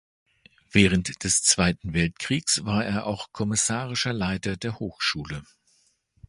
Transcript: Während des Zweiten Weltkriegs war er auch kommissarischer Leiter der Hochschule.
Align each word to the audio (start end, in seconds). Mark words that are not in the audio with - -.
Während 0.71 1.23
des 1.23 1.43
Zweiten 1.43 1.93
Weltkriegs 1.93 2.65
war 2.65 2.83
er 2.83 3.05
auch 3.05 3.31
kommissarischer 3.31 4.13
Leiter 4.13 4.57
der 4.57 4.79
Hochschule. 4.79 5.43